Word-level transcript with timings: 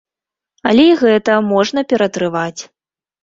Але 0.69 0.85
і 0.91 0.95
гэта 1.01 1.35
можна 1.51 1.83
ператрываць. 1.91 2.61